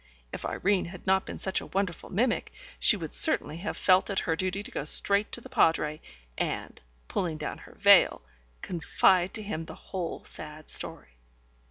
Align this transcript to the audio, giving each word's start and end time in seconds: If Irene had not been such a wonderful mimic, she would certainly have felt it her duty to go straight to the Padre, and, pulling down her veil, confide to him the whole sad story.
If 0.33 0.47
Irene 0.47 0.85
had 0.85 1.05
not 1.05 1.27
been 1.27 1.37
such 1.37 1.61
a 1.61 1.67
wonderful 1.67 2.09
mimic, 2.09 2.51
she 2.79 2.97
would 2.97 3.13
certainly 3.13 3.57
have 3.57 3.77
felt 3.77 4.09
it 4.09 4.17
her 4.21 4.35
duty 4.35 4.63
to 4.63 4.71
go 4.71 4.83
straight 4.83 5.31
to 5.33 5.41
the 5.41 5.47
Padre, 5.47 6.01
and, 6.39 6.81
pulling 7.07 7.37
down 7.37 7.59
her 7.59 7.73
veil, 7.73 8.23
confide 8.63 9.31
to 9.35 9.43
him 9.43 9.65
the 9.65 9.75
whole 9.75 10.23
sad 10.23 10.71
story. 10.71 11.17